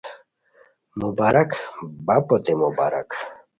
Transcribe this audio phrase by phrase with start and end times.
[0.99, 1.51] مبارک
[2.05, 3.09] بپوتے مبارک